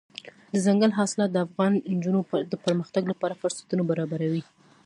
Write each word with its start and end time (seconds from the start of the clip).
دځنګل 0.53 0.91
حاصلات 0.99 1.29
د 1.33 1.37
افغان 1.47 1.71
نجونو 1.95 2.19
د 2.51 2.55
پرمختګ 2.65 3.03
لپاره 3.11 3.39
فرصتونه 3.41 3.83
برابروي. 3.91 4.43